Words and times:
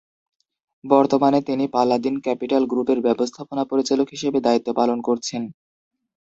বর্তমানে 0.83 1.39
তিনি 1.41 1.65
পালাদিন 1.67 2.15
ক্যাপিটাল 2.19 2.63
গ্রুপের 2.65 2.99
ব্যবস্থাপনা 3.01 3.63
পরিচালক 3.65 4.07
হিসেবে 4.09 4.39
দায়িত্ব 4.41 4.69
পালন 4.79 4.97
করছেন। 5.01 5.41